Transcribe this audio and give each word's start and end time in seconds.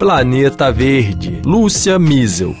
Planeta 0.00 0.72
Verde, 0.72 1.42
Lúcia 1.44 1.98
Miesel. 1.98 2.56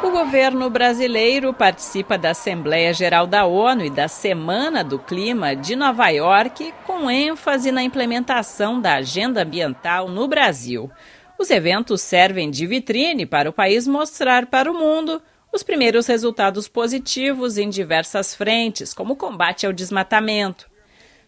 O 0.00 0.10
governo 0.12 0.70
brasileiro 0.70 1.52
participa 1.52 2.16
da 2.16 2.30
Assembleia 2.30 2.94
Geral 2.94 3.26
da 3.26 3.44
ONU 3.46 3.84
e 3.84 3.90
da 3.90 4.06
Semana 4.06 4.84
do 4.84 4.96
Clima 4.96 5.56
de 5.56 5.74
Nova 5.74 6.08
York, 6.10 6.72
com 6.86 7.10
ênfase 7.10 7.72
na 7.72 7.82
implementação 7.82 8.80
da 8.80 8.94
agenda 8.94 9.42
ambiental 9.42 10.08
no 10.08 10.28
Brasil. 10.28 10.88
Os 11.36 11.50
eventos 11.50 12.00
servem 12.00 12.48
de 12.48 12.64
vitrine 12.64 13.26
para 13.26 13.50
o 13.50 13.52
país 13.52 13.88
mostrar 13.88 14.46
para 14.46 14.70
o 14.70 14.78
mundo 14.78 15.20
os 15.52 15.64
primeiros 15.64 16.06
resultados 16.06 16.68
positivos 16.68 17.58
em 17.58 17.68
diversas 17.68 18.36
frentes, 18.36 18.94
como 18.94 19.14
o 19.14 19.16
combate 19.16 19.66
ao 19.66 19.72
desmatamento. 19.72 20.72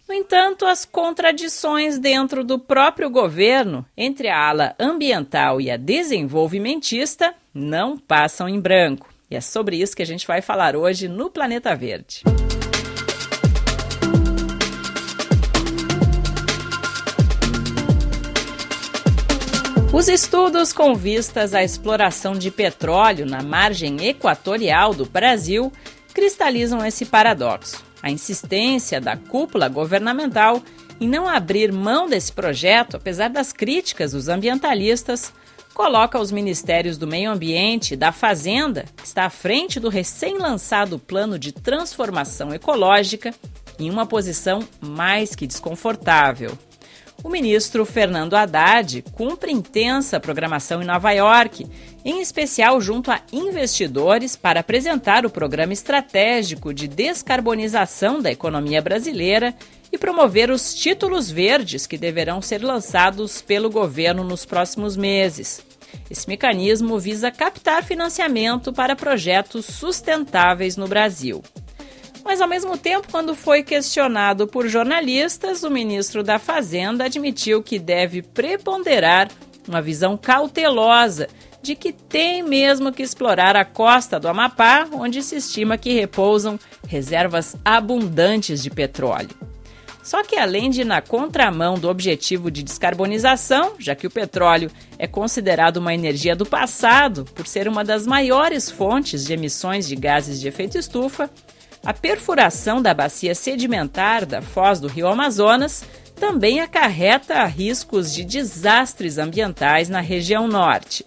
No 0.08 0.14
entanto, 0.14 0.64
as 0.64 0.84
contradições 0.84 1.98
dentro 1.98 2.44
do 2.44 2.60
próprio 2.60 3.10
governo, 3.10 3.84
entre 3.96 4.28
a 4.28 4.38
ala 4.38 4.72
ambiental 4.78 5.60
e 5.60 5.68
a 5.68 5.76
desenvolvimentista, 5.76 7.34
não 7.52 7.98
passam 7.98 8.48
em 8.48 8.60
branco. 8.60 9.08
E 9.28 9.34
é 9.34 9.40
sobre 9.40 9.76
isso 9.76 9.96
que 9.96 10.02
a 10.02 10.06
gente 10.06 10.24
vai 10.24 10.40
falar 10.40 10.76
hoje 10.76 11.08
no 11.08 11.28
Planeta 11.28 11.74
Verde. 11.74 12.22
Os 19.92 20.06
estudos 20.06 20.72
com 20.72 20.94
vistas 20.94 21.52
à 21.52 21.64
exploração 21.64 22.34
de 22.34 22.52
petróleo 22.52 23.26
na 23.26 23.42
margem 23.42 24.06
equatorial 24.06 24.94
do 24.94 25.04
Brasil 25.04 25.72
cristalizam 26.14 26.86
esse 26.86 27.04
paradoxo 27.06 27.85
a 28.02 28.10
insistência 28.10 29.00
da 29.00 29.16
cúpula 29.16 29.68
governamental 29.68 30.62
em 31.00 31.08
não 31.08 31.28
abrir 31.28 31.72
mão 31.72 32.08
desse 32.08 32.32
projeto, 32.32 32.96
apesar 32.96 33.28
das 33.28 33.52
críticas 33.52 34.12
dos 34.12 34.28
ambientalistas, 34.28 35.32
coloca 35.74 36.18
os 36.18 36.32
ministérios 36.32 36.96
do 36.96 37.06
Meio 37.06 37.30
Ambiente 37.30 37.92
e 37.92 37.96
da 37.96 38.10
Fazenda, 38.10 38.86
que 38.96 39.04
está 39.04 39.26
à 39.26 39.30
frente 39.30 39.78
do 39.78 39.90
recém-lançado 39.90 40.98
Plano 40.98 41.38
de 41.38 41.52
Transformação 41.52 42.54
Ecológica, 42.54 43.34
em 43.78 43.90
uma 43.90 44.06
posição 44.06 44.60
mais 44.80 45.34
que 45.34 45.46
desconfortável. 45.46 46.56
O 47.26 47.28
ministro 47.28 47.84
Fernando 47.84 48.34
Haddad 48.34 49.02
cumpre 49.10 49.50
intensa 49.50 50.20
programação 50.20 50.80
em 50.80 50.86
Nova 50.86 51.10
York, 51.10 51.66
em 52.04 52.20
especial 52.20 52.80
junto 52.80 53.10
a 53.10 53.20
investidores, 53.32 54.36
para 54.36 54.60
apresentar 54.60 55.26
o 55.26 55.30
programa 55.30 55.72
estratégico 55.72 56.72
de 56.72 56.86
descarbonização 56.86 58.22
da 58.22 58.30
economia 58.30 58.80
brasileira 58.80 59.52
e 59.90 59.98
promover 59.98 60.52
os 60.52 60.72
títulos 60.72 61.28
verdes 61.28 61.84
que 61.84 61.98
deverão 61.98 62.40
ser 62.40 62.62
lançados 62.62 63.42
pelo 63.42 63.68
governo 63.68 64.22
nos 64.22 64.44
próximos 64.44 64.96
meses. 64.96 65.66
Esse 66.08 66.28
mecanismo 66.28 66.96
visa 66.96 67.32
captar 67.32 67.82
financiamento 67.82 68.72
para 68.72 68.94
projetos 68.94 69.66
sustentáveis 69.66 70.76
no 70.76 70.86
Brasil. 70.86 71.42
Mas, 72.26 72.40
ao 72.40 72.48
mesmo 72.48 72.76
tempo, 72.76 73.06
quando 73.08 73.36
foi 73.36 73.62
questionado 73.62 74.48
por 74.48 74.66
jornalistas, 74.66 75.62
o 75.62 75.70
ministro 75.70 76.24
da 76.24 76.40
Fazenda 76.40 77.04
admitiu 77.04 77.62
que 77.62 77.78
deve 77.78 78.20
preponderar 78.20 79.28
uma 79.68 79.80
visão 79.80 80.16
cautelosa 80.16 81.28
de 81.62 81.76
que 81.76 81.92
tem 81.92 82.42
mesmo 82.42 82.92
que 82.92 83.04
explorar 83.04 83.54
a 83.54 83.64
costa 83.64 84.18
do 84.18 84.26
Amapá, 84.26 84.88
onde 84.92 85.22
se 85.22 85.36
estima 85.36 85.78
que 85.78 85.92
repousam 85.92 86.58
reservas 86.88 87.54
abundantes 87.64 88.60
de 88.60 88.70
petróleo. 88.70 89.30
Só 90.02 90.22
que 90.22 90.36
além 90.36 90.70
de 90.70 90.82
ir 90.82 90.84
na 90.84 91.00
contramão 91.00 91.74
do 91.74 91.88
objetivo 91.88 92.48
de 92.48 92.62
descarbonização, 92.62 93.72
já 93.76 93.94
que 93.94 94.06
o 94.06 94.10
petróleo 94.10 94.70
é 94.98 95.06
considerado 95.08 95.78
uma 95.78 95.94
energia 95.94 96.36
do 96.36 96.46
passado 96.46 97.24
por 97.24 97.44
ser 97.46 97.66
uma 97.66 97.84
das 97.84 98.06
maiores 98.06 98.70
fontes 98.70 99.24
de 99.24 99.32
emissões 99.32 99.88
de 99.88 99.96
gases 99.96 100.40
de 100.40 100.46
efeito 100.46 100.78
estufa, 100.78 101.28
a 101.86 101.94
perfuração 101.94 102.82
da 102.82 102.92
bacia 102.92 103.32
sedimentar 103.32 104.26
da 104.26 104.42
foz 104.42 104.80
do 104.80 104.88
rio 104.88 105.06
Amazonas 105.06 105.84
também 106.16 106.58
acarreta 106.58 107.44
riscos 107.44 108.12
de 108.12 108.24
desastres 108.24 109.18
ambientais 109.18 109.88
na 109.88 110.00
região 110.00 110.48
norte. 110.48 111.06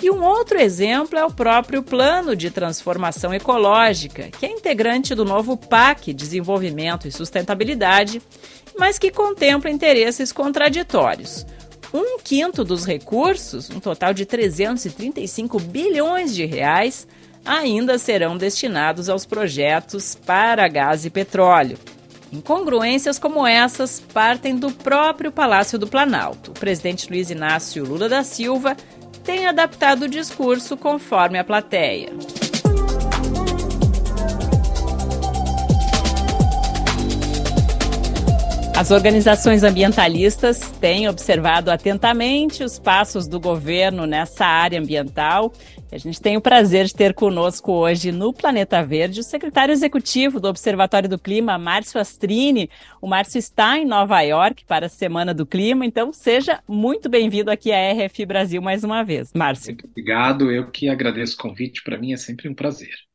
E 0.00 0.08
um 0.08 0.22
outro 0.22 0.60
exemplo 0.60 1.18
é 1.18 1.24
o 1.24 1.32
próprio 1.32 1.82
Plano 1.82 2.36
de 2.36 2.52
Transformação 2.52 3.34
Ecológica, 3.34 4.28
que 4.30 4.46
é 4.46 4.50
integrante 4.50 5.12
do 5.12 5.24
novo 5.24 5.56
PAC 5.56 6.12
Desenvolvimento 6.12 7.08
e 7.08 7.12
Sustentabilidade, 7.12 8.22
mas 8.78 9.00
que 9.00 9.10
contempla 9.10 9.70
interesses 9.70 10.30
contraditórios. 10.30 11.44
Um 11.92 12.18
quinto 12.20 12.62
dos 12.62 12.84
recursos, 12.84 13.70
um 13.70 13.80
total 13.80 14.14
de 14.14 14.24
335 14.24 15.58
bilhões 15.58 16.32
de 16.32 16.44
reais, 16.44 17.08
ainda 17.46 17.96
serão 17.96 18.36
destinados 18.36 19.08
aos 19.08 19.24
projetos 19.24 20.14
para 20.14 20.66
gás 20.68 21.04
e 21.04 21.10
petróleo. 21.10 21.78
Incongruências 22.32 23.18
como 23.18 23.46
essas 23.46 24.00
partem 24.12 24.56
do 24.56 24.70
próprio 24.70 25.30
Palácio 25.30 25.78
do 25.78 25.86
Planalto. 25.86 26.50
O 26.50 26.54
presidente 26.54 27.08
Luiz 27.08 27.30
Inácio 27.30 27.84
Lula 27.84 28.08
da 28.08 28.24
Silva 28.24 28.76
tem 29.22 29.46
adaptado 29.46 30.02
o 30.02 30.08
discurso 30.08 30.76
conforme 30.76 31.38
a 31.38 31.44
plateia. 31.44 32.12
As 38.76 38.90
organizações 38.90 39.62
ambientalistas 39.62 40.70
têm 40.72 41.08
observado 41.08 41.70
atentamente 41.70 42.62
os 42.62 42.78
passos 42.78 43.26
do 43.26 43.40
governo 43.40 44.04
nessa 44.04 44.44
área 44.44 44.78
ambiental. 44.78 45.50
A 45.90 45.96
gente 45.96 46.20
tem 46.20 46.36
o 46.36 46.42
prazer 46.42 46.84
de 46.84 46.94
ter 46.94 47.14
conosco 47.14 47.72
hoje 47.72 48.12
no 48.12 48.34
Planeta 48.34 48.84
Verde 48.84 49.20
o 49.20 49.22
secretário 49.22 49.72
executivo 49.72 50.38
do 50.38 50.46
Observatório 50.46 51.08
do 51.08 51.18
Clima, 51.18 51.56
Márcio 51.56 51.98
Astrini. 51.98 52.68
O 53.00 53.06
Márcio 53.06 53.38
está 53.38 53.78
em 53.78 53.86
Nova 53.86 54.20
York 54.20 54.66
para 54.66 54.86
a 54.86 54.90
Semana 54.90 55.32
do 55.32 55.46
Clima, 55.46 55.86
então 55.86 56.12
seja 56.12 56.60
muito 56.68 57.08
bem-vindo 57.08 57.50
aqui 57.50 57.72
à 57.72 57.78
RF 57.92 58.26
Brasil 58.26 58.60
mais 58.60 58.84
uma 58.84 59.02
vez. 59.02 59.32
Márcio. 59.32 59.72
Muito 59.72 59.86
obrigado, 59.86 60.52
eu 60.52 60.70
que 60.70 60.90
agradeço 60.90 61.34
o 61.34 61.38
convite, 61.38 61.82
para 61.82 61.96
mim 61.96 62.12
é 62.12 62.18
sempre 62.18 62.46
um 62.46 62.54
prazer. 62.54 63.05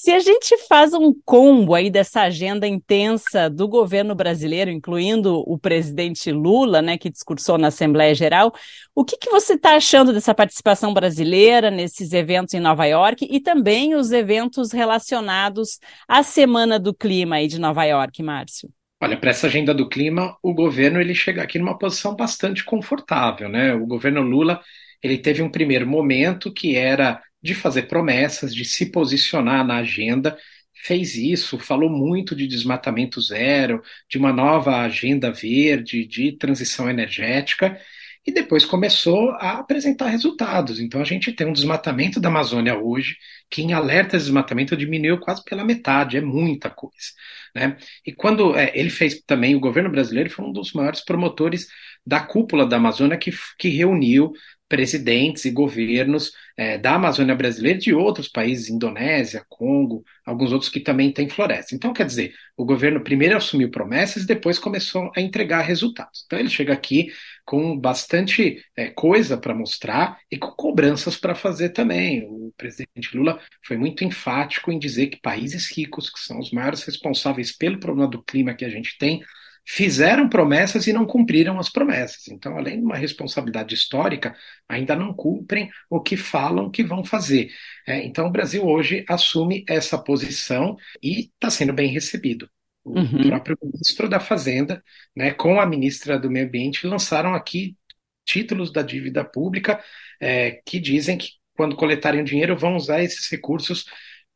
Se 0.00 0.12
a 0.12 0.20
gente 0.20 0.56
faz 0.68 0.94
um 0.94 1.12
combo 1.24 1.74
aí 1.74 1.90
dessa 1.90 2.22
agenda 2.22 2.68
intensa 2.68 3.50
do 3.50 3.66
governo 3.66 4.14
brasileiro, 4.14 4.70
incluindo 4.70 5.42
o 5.44 5.58
presidente 5.58 6.30
Lula, 6.30 6.80
né, 6.80 6.96
que 6.96 7.10
discursou 7.10 7.58
na 7.58 7.66
Assembleia 7.66 8.14
Geral, 8.14 8.54
o 8.94 9.04
que, 9.04 9.16
que 9.16 9.28
você 9.28 9.54
está 9.54 9.74
achando 9.74 10.12
dessa 10.12 10.32
participação 10.32 10.94
brasileira 10.94 11.68
nesses 11.68 12.12
eventos 12.12 12.54
em 12.54 12.60
Nova 12.60 12.86
York 12.86 13.26
e 13.28 13.40
também 13.40 13.96
os 13.96 14.12
eventos 14.12 14.70
relacionados 14.70 15.80
à 16.06 16.22
Semana 16.22 16.78
do 16.78 16.94
Clima 16.94 17.34
aí 17.34 17.48
de 17.48 17.58
Nova 17.58 17.82
York, 17.82 18.22
Márcio? 18.22 18.70
Olha, 19.02 19.16
para 19.16 19.30
essa 19.30 19.48
agenda 19.48 19.74
do 19.74 19.88
clima, 19.88 20.36
o 20.40 20.54
governo 20.54 21.00
ele 21.00 21.12
chega 21.12 21.42
aqui 21.42 21.58
numa 21.58 21.76
posição 21.76 22.14
bastante 22.14 22.64
confortável, 22.64 23.48
né? 23.48 23.74
O 23.74 23.84
governo 23.84 24.20
Lula 24.20 24.60
ele 25.02 25.18
teve 25.18 25.42
um 25.42 25.50
primeiro 25.50 25.88
momento 25.88 26.54
que 26.54 26.76
era 26.76 27.20
de 27.42 27.54
fazer 27.54 27.82
promessas, 27.82 28.54
de 28.54 28.64
se 28.64 28.86
posicionar 28.86 29.66
na 29.66 29.76
agenda, 29.78 30.36
fez 30.84 31.14
isso, 31.16 31.58
falou 31.58 31.90
muito 31.90 32.34
de 32.36 32.46
desmatamento 32.46 33.20
zero, 33.20 33.82
de 34.08 34.18
uma 34.18 34.32
nova 34.32 34.80
agenda 34.82 35.30
verde, 35.30 36.06
de 36.06 36.32
transição 36.32 36.88
energética, 36.88 37.78
e 38.26 38.32
depois 38.32 38.64
começou 38.64 39.30
a 39.32 39.58
apresentar 39.58 40.08
resultados. 40.08 40.80
Então 40.80 41.00
a 41.00 41.04
gente 41.04 41.32
tem 41.32 41.46
um 41.46 41.52
desmatamento 41.52 42.20
da 42.20 42.28
Amazônia 42.28 42.78
hoje, 42.78 43.16
que 43.48 43.62
em 43.62 43.72
alerta 43.72 44.18
de 44.18 44.24
desmatamento 44.24 44.76
diminuiu 44.76 45.18
quase 45.18 45.42
pela 45.44 45.64
metade, 45.64 46.18
é 46.18 46.20
muita 46.20 46.68
coisa. 46.68 47.08
Né? 47.54 47.76
E 48.04 48.12
quando 48.12 48.54
é, 48.54 48.70
ele 48.74 48.90
fez 48.90 49.22
também, 49.22 49.56
o 49.56 49.60
governo 49.60 49.90
brasileiro 49.90 50.28
foi 50.28 50.44
um 50.44 50.52
dos 50.52 50.72
maiores 50.74 51.00
promotores 51.00 51.68
da 52.06 52.20
cúpula 52.20 52.66
da 52.66 52.76
Amazônia 52.76 53.16
que, 53.16 53.32
que 53.58 53.68
reuniu 53.70 54.32
presidentes 54.68 55.44
e 55.44 55.50
governos 55.50 56.32
é, 56.56 56.76
da 56.76 56.94
Amazônia 56.94 57.34
brasileira 57.34 57.78
e 57.78 57.82
de 57.82 57.94
outros 57.94 58.28
países, 58.28 58.68
Indonésia, 58.68 59.44
Congo, 59.48 60.04
alguns 60.26 60.52
outros 60.52 60.70
que 60.70 60.80
também 60.80 61.10
têm 61.10 61.28
floresta. 61.28 61.74
Então, 61.74 61.92
quer 61.92 62.04
dizer, 62.04 62.34
o 62.56 62.64
governo 62.64 63.00
primeiro 63.00 63.36
assumiu 63.36 63.70
promessas 63.70 64.24
e 64.24 64.26
depois 64.26 64.58
começou 64.58 65.10
a 65.16 65.20
entregar 65.20 65.62
resultados. 65.62 66.24
Então, 66.26 66.38
ele 66.38 66.50
chega 66.50 66.72
aqui 66.72 67.10
com 67.44 67.78
bastante 67.78 68.62
é, 68.76 68.88
coisa 68.88 69.38
para 69.38 69.54
mostrar 69.54 70.18
e 70.30 70.36
com 70.36 70.50
cobranças 70.50 71.16
para 71.16 71.34
fazer 71.34 71.70
também. 71.70 72.24
O 72.24 72.52
presidente 72.56 73.16
Lula 73.16 73.40
foi 73.64 73.76
muito 73.78 74.04
enfático 74.04 74.70
em 74.70 74.78
dizer 74.78 75.06
que 75.06 75.20
países 75.20 75.74
ricos, 75.74 76.10
que 76.10 76.20
são 76.20 76.38
os 76.38 76.50
maiores 76.50 76.82
responsáveis 76.82 77.56
pelo 77.56 77.80
problema 77.80 78.10
do 78.10 78.22
clima 78.22 78.54
que 78.54 78.64
a 78.64 78.68
gente 78.68 78.98
tem, 78.98 79.22
fizeram 79.70 80.30
promessas 80.30 80.86
e 80.86 80.94
não 80.94 81.04
cumpriram 81.04 81.58
as 81.58 81.68
promessas. 81.68 82.26
Então, 82.28 82.56
além 82.56 82.78
de 82.78 82.86
uma 82.86 82.96
responsabilidade 82.96 83.74
histórica, 83.74 84.34
ainda 84.66 84.96
não 84.96 85.12
cumprem 85.12 85.70
o 85.90 86.00
que 86.00 86.16
falam 86.16 86.70
que 86.70 86.82
vão 86.82 87.04
fazer. 87.04 87.52
É, 87.86 88.02
então, 88.02 88.26
o 88.26 88.30
Brasil 88.30 88.64
hoje 88.64 89.04
assume 89.06 89.66
essa 89.68 89.98
posição 89.98 90.74
e 91.02 91.30
está 91.34 91.50
sendo 91.50 91.74
bem 91.74 91.92
recebido. 91.92 92.48
O 92.82 92.98
uhum. 92.98 93.28
próprio 93.28 93.58
ministro 93.62 94.08
da 94.08 94.18
Fazenda, 94.18 94.82
né, 95.14 95.32
com 95.32 95.60
a 95.60 95.66
ministra 95.66 96.18
do 96.18 96.30
Meio 96.30 96.46
Ambiente, 96.46 96.86
lançaram 96.86 97.34
aqui 97.34 97.76
títulos 98.24 98.72
da 98.72 98.80
dívida 98.80 99.22
pública 99.22 99.84
é, 100.18 100.62
que 100.64 100.80
dizem 100.80 101.18
que 101.18 101.32
quando 101.52 101.76
coletarem 101.76 102.22
o 102.22 102.24
dinheiro 102.24 102.56
vão 102.56 102.74
usar 102.74 103.02
esses 103.02 103.30
recursos 103.30 103.84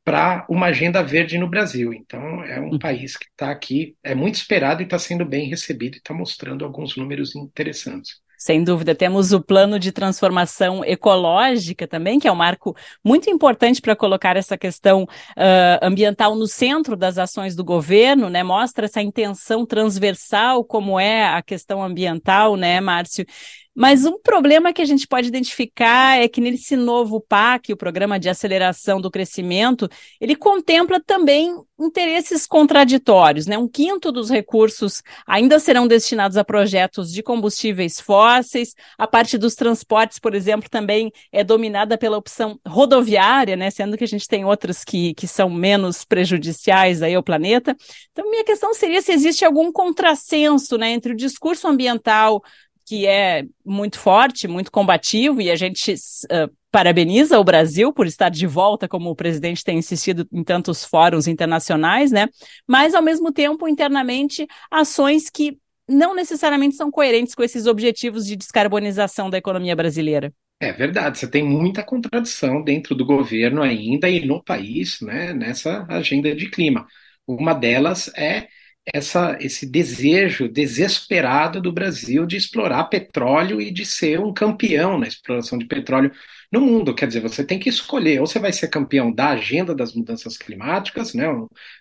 para 0.04 0.44
uma 0.48 0.66
agenda 0.66 1.02
verde 1.02 1.38
no 1.38 1.48
Brasil. 1.48 1.92
Então, 1.92 2.42
é 2.44 2.60
um 2.60 2.70
uhum. 2.70 2.78
país 2.78 3.16
que 3.16 3.26
está 3.26 3.50
aqui, 3.50 3.96
é 4.02 4.14
muito 4.14 4.34
esperado 4.34 4.82
e 4.82 4.84
está 4.84 4.98
sendo 4.98 5.24
bem 5.24 5.48
recebido 5.48 5.94
e 5.94 5.98
está 5.98 6.12
mostrando 6.12 6.64
alguns 6.64 6.96
números 6.96 7.34
interessantes. 7.36 8.22
Sem 8.42 8.64
dúvida, 8.64 8.92
temos 8.92 9.32
o 9.32 9.40
plano 9.40 9.78
de 9.78 9.92
transformação 9.92 10.84
ecológica 10.84 11.86
também, 11.86 12.18
que 12.18 12.26
é 12.26 12.32
um 12.32 12.34
marco 12.34 12.76
muito 13.04 13.30
importante 13.30 13.80
para 13.80 13.94
colocar 13.94 14.36
essa 14.36 14.58
questão 14.58 15.04
uh, 15.04 15.78
ambiental 15.80 16.34
no 16.34 16.48
centro 16.48 16.96
das 16.96 17.18
ações 17.18 17.54
do 17.54 17.62
governo, 17.62 18.28
né? 18.28 18.42
Mostra 18.42 18.86
essa 18.86 19.00
intenção 19.00 19.64
transversal, 19.64 20.64
como 20.64 20.98
é 20.98 21.24
a 21.24 21.40
questão 21.40 21.80
ambiental, 21.80 22.56
né, 22.56 22.80
Márcio? 22.80 23.24
Mas 23.74 24.04
um 24.04 24.18
problema 24.20 24.72
que 24.72 24.82
a 24.82 24.84
gente 24.84 25.06
pode 25.06 25.28
identificar 25.28 26.20
é 26.20 26.28
que 26.28 26.42
nesse 26.42 26.76
novo 26.76 27.20
PAC, 27.20 27.72
o 27.72 27.76
Programa 27.76 28.18
de 28.18 28.28
Aceleração 28.28 29.00
do 29.00 29.10
Crescimento, 29.10 29.88
ele 30.20 30.36
contempla 30.36 31.00
também 31.00 31.56
interesses 31.80 32.46
contraditórios. 32.46 33.46
Né? 33.46 33.56
Um 33.56 33.66
quinto 33.66 34.12
dos 34.12 34.28
recursos 34.28 35.02
ainda 35.26 35.58
serão 35.58 35.86
destinados 35.86 36.36
a 36.36 36.44
projetos 36.44 37.10
de 37.10 37.22
combustíveis 37.22 37.98
fósseis. 37.98 38.74
A 38.98 39.06
parte 39.06 39.38
dos 39.38 39.54
transportes, 39.54 40.18
por 40.18 40.34
exemplo, 40.34 40.68
também 40.68 41.10
é 41.32 41.42
dominada 41.42 41.96
pela 41.96 42.18
opção 42.18 42.60
rodoviária, 42.66 43.56
né? 43.56 43.70
sendo 43.70 43.96
que 43.96 44.04
a 44.04 44.08
gente 44.08 44.28
tem 44.28 44.44
outras 44.44 44.84
que, 44.84 45.14
que 45.14 45.26
são 45.26 45.48
menos 45.48 46.04
prejudiciais 46.04 47.02
aí 47.02 47.14
ao 47.14 47.22
planeta. 47.22 47.74
Então, 48.12 48.30
minha 48.30 48.44
questão 48.44 48.74
seria 48.74 49.00
se 49.00 49.12
existe 49.12 49.46
algum 49.46 49.72
contrassenso 49.72 50.76
né, 50.76 50.90
entre 50.90 51.12
o 51.12 51.16
discurso 51.16 51.66
ambiental 51.66 52.42
que 52.84 53.06
é 53.06 53.44
muito 53.64 53.98
forte, 53.98 54.48
muito 54.48 54.70
combativo, 54.70 55.40
e 55.40 55.50
a 55.50 55.56
gente 55.56 55.92
uh, 55.94 56.50
parabeniza 56.70 57.38
o 57.38 57.44
Brasil 57.44 57.92
por 57.92 58.06
estar 58.06 58.28
de 58.28 58.46
volta, 58.46 58.88
como 58.88 59.10
o 59.10 59.16
presidente 59.16 59.64
tem 59.64 59.78
insistido 59.78 60.26
em 60.32 60.42
tantos 60.42 60.84
fóruns 60.84 61.26
internacionais, 61.26 62.10
né? 62.10 62.28
Mas, 62.66 62.94
ao 62.94 63.02
mesmo 63.02 63.32
tempo, 63.32 63.68
internamente, 63.68 64.46
ações 64.70 65.28
que 65.28 65.58
não 65.88 66.14
necessariamente 66.14 66.76
são 66.76 66.90
coerentes 66.90 67.34
com 67.34 67.42
esses 67.42 67.66
objetivos 67.66 68.26
de 68.26 68.36
descarbonização 68.36 69.28
da 69.28 69.38
economia 69.38 69.76
brasileira. 69.76 70.32
É 70.60 70.72
verdade, 70.72 71.18
você 71.18 71.28
tem 71.28 71.42
muita 71.42 71.82
contradição 71.82 72.62
dentro 72.62 72.94
do 72.94 73.04
governo 73.04 73.62
ainda 73.62 74.08
e 74.08 74.24
no 74.24 74.42
país, 74.42 75.00
né, 75.00 75.34
nessa 75.34 75.84
agenda 75.88 76.34
de 76.34 76.48
clima. 76.48 76.86
Uma 77.26 77.52
delas 77.52 78.08
é 78.16 78.46
essa, 78.86 79.36
esse 79.40 79.64
desejo 79.64 80.48
desesperado 80.48 81.60
do 81.60 81.72
Brasil 81.72 82.26
de 82.26 82.36
explorar 82.36 82.84
petróleo 82.84 83.60
e 83.60 83.70
de 83.70 83.86
ser 83.86 84.18
um 84.18 84.32
campeão 84.32 84.98
na 84.98 85.06
exploração 85.06 85.56
de 85.56 85.66
petróleo 85.66 86.10
no 86.50 86.60
mundo. 86.60 86.94
Quer 86.94 87.06
dizer, 87.06 87.20
você 87.20 87.44
tem 87.44 87.58
que 87.58 87.68
escolher, 87.68 88.20
ou 88.20 88.26
você 88.26 88.38
vai 88.40 88.52
ser 88.52 88.68
campeão 88.68 89.12
da 89.12 89.30
agenda 89.30 89.74
das 89.74 89.94
mudanças 89.94 90.36
climáticas, 90.36 91.14
né, 91.14 91.26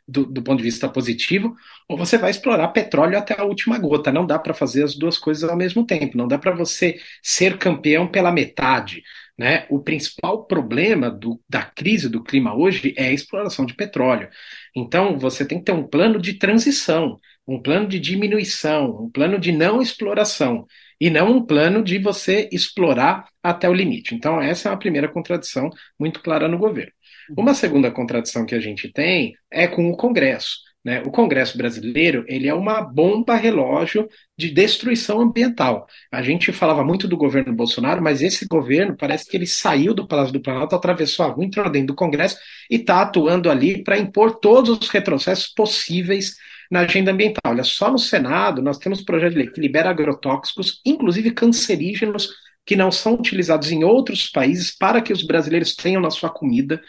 do, 0.07 0.25
do 0.25 0.43
ponto 0.43 0.57
de 0.59 0.63
vista 0.63 0.87
positivo, 0.87 1.55
ou 1.89 1.97
você 1.97 2.17
vai 2.17 2.29
explorar 2.29 2.67
petróleo 2.69 3.17
até 3.17 3.39
a 3.39 3.43
última 3.43 3.79
gota. 3.79 4.11
Não 4.11 4.25
dá 4.25 4.37
para 4.37 4.53
fazer 4.53 4.83
as 4.83 4.95
duas 4.95 5.17
coisas 5.17 5.49
ao 5.49 5.57
mesmo 5.57 5.85
tempo, 5.85 6.17
não 6.17 6.27
dá 6.27 6.37
para 6.37 6.55
você 6.55 6.99
ser 7.23 7.57
campeão 7.57 8.07
pela 8.07 8.31
metade. 8.31 9.01
Né? 9.37 9.65
O 9.71 9.79
principal 9.79 10.45
problema 10.45 11.09
do, 11.09 11.41
da 11.49 11.63
crise 11.63 12.07
do 12.07 12.23
clima 12.23 12.53
hoje 12.53 12.93
é 12.95 13.07
a 13.07 13.13
exploração 13.13 13.65
de 13.65 13.73
petróleo. 13.73 14.29
Então, 14.75 15.17
você 15.17 15.45
tem 15.45 15.59
que 15.59 15.65
ter 15.65 15.71
um 15.71 15.87
plano 15.87 16.19
de 16.19 16.33
transição, 16.35 17.19
um 17.47 17.61
plano 17.61 17.87
de 17.87 17.99
diminuição, 17.99 19.03
um 19.03 19.09
plano 19.09 19.39
de 19.39 19.51
não 19.51 19.81
exploração, 19.81 20.65
e 20.99 21.09
não 21.09 21.31
um 21.37 21.45
plano 21.45 21.83
de 21.83 21.97
você 21.97 22.47
explorar 22.51 23.27
até 23.41 23.67
o 23.67 23.73
limite. 23.73 24.13
Então, 24.15 24.41
essa 24.41 24.69
é 24.69 24.71
uma 24.71 24.79
primeira 24.79 25.07
contradição 25.07 25.69
muito 25.99 26.21
clara 26.21 26.47
no 26.47 26.57
governo. 26.57 26.91
Uma 27.35 27.53
segunda 27.53 27.89
contradição 27.91 28.45
que 28.45 28.55
a 28.55 28.59
gente 28.59 28.91
tem 28.91 29.33
é 29.49 29.67
com 29.67 29.89
o 29.89 29.97
Congresso. 29.97 30.59
Né? 30.83 31.01
O 31.05 31.11
Congresso 31.11 31.57
brasileiro 31.57 32.25
ele 32.27 32.47
é 32.47 32.53
uma 32.53 32.81
bomba 32.81 33.35
relógio 33.35 34.09
de 34.35 34.49
destruição 34.49 35.21
ambiental. 35.21 35.85
A 36.11 36.23
gente 36.23 36.51
falava 36.51 36.83
muito 36.83 37.07
do 37.07 37.15
governo 37.15 37.53
Bolsonaro, 37.53 38.01
mas 38.01 38.21
esse 38.21 38.47
governo 38.47 38.97
parece 38.97 39.29
que 39.29 39.37
ele 39.37 39.45
saiu 39.45 39.93
do 39.93 40.07
Palácio 40.07 40.33
do 40.33 40.41
Planalto, 40.41 40.75
atravessou 40.75 41.25
a 41.25 41.29
rua, 41.29 41.45
entrou 41.45 41.69
dentro 41.69 41.87
do 41.87 41.95
Congresso 41.95 42.37
e 42.69 42.77
está 42.77 43.01
atuando 43.01 43.49
ali 43.49 43.83
para 43.83 43.97
impor 43.97 44.39
todos 44.39 44.79
os 44.79 44.89
retrocessos 44.89 45.47
possíveis 45.53 46.35
na 46.71 46.79
agenda 46.79 47.11
ambiental. 47.11 47.51
Olha, 47.51 47.63
só 47.63 47.91
no 47.91 47.99
Senado 47.99 48.61
nós 48.61 48.79
temos 48.79 49.01
projeto 49.01 49.33
de 49.33 49.37
lei 49.37 49.47
que 49.47 49.61
libera 49.61 49.89
agrotóxicos, 49.91 50.81
inclusive 50.83 51.29
cancerígenos, 51.31 52.29
que 52.65 52.75
não 52.75 52.91
são 52.91 53.13
utilizados 53.13 53.71
em 53.71 53.83
outros 53.83 54.27
países 54.29 54.75
para 54.75 55.01
que 55.01 55.13
os 55.13 55.21
brasileiros 55.23 55.75
tenham 55.75 56.01
na 56.01 56.09
sua 56.09 56.29
comida 56.29 56.81